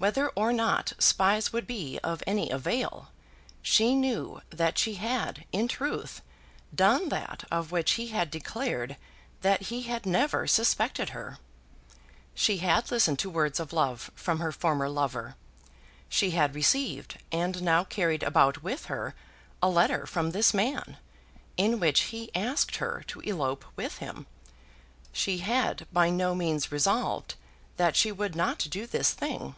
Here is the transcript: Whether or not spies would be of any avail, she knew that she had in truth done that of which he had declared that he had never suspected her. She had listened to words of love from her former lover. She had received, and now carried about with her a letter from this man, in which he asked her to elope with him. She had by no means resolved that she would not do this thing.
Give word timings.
Whether 0.00 0.28
or 0.36 0.52
not 0.52 0.92
spies 1.00 1.52
would 1.52 1.66
be 1.66 1.98
of 2.04 2.22
any 2.24 2.50
avail, 2.50 3.10
she 3.62 3.96
knew 3.96 4.40
that 4.48 4.78
she 4.78 4.94
had 4.94 5.44
in 5.50 5.66
truth 5.66 6.22
done 6.72 7.08
that 7.08 7.42
of 7.50 7.72
which 7.72 7.94
he 7.94 8.06
had 8.06 8.30
declared 8.30 8.96
that 9.40 9.62
he 9.62 9.82
had 9.82 10.06
never 10.06 10.46
suspected 10.46 11.08
her. 11.08 11.38
She 12.32 12.58
had 12.58 12.92
listened 12.92 13.18
to 13.18 13.28
words 13.28 13.58
of 13.58 13.72
love 13.72 14.12
from 14.14 14.38
her 14.38 14.52
former 14.52 14.88
lover. 14.88 15.34
She 16.08 16.30
had 16.30 16.54
received, 16.54 17.18
and 17.32 17.60
now 17.60 17.82
carried 17.82 18.22
about 18.22 18.62
with 18.62 18.84
her 18.84 19.16
a 19.60 19.68
letter 19.68 20.06
from 20.06 20.30
this 20.30 20.54
man, 20.54 20.98
in 21.56 21.80
which 21.80 22.02
he 22.02 22.32
asked 22.36 22.76
her 22.76 23.02
to 23.08 23.18
elope 23.22 23.64
with 23.74 23.98
him. 23.98 24.26
She 25.12 25.38
had 25.38 25.88
by 25.92 26.08
no 26.08 26.36
means 26.36 26.70
resolved 26.70 27.34
that 27.78 27.96
she 27.96 28.12
would 28.12 28.36
not 28.36 28.60
do 28.70 28.86
this 28.86 29.12
thing. 29.12 29.56